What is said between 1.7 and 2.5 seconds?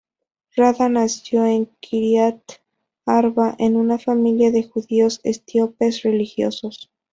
Kiryat